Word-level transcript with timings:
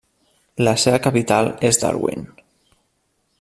La 0.67 0.73
seva 0.83 1.01
capital 1.07 1.51
és 1.71 1.79
Darwin. 1.83 2.25